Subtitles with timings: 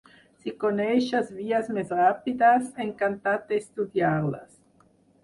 [0.43, 4.57] Si coneixes vies més ràpides, encantat d'estudiar-les.